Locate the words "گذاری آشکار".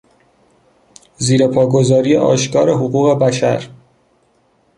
1.67-2.69